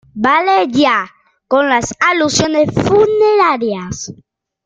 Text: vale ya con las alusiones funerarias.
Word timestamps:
vale 0.15 0.65
ya 0.71 1.11
con 1.47 1.69
las 1.69 1.93
alusiones 2.11 2.71
funerarias. 2.73 4.11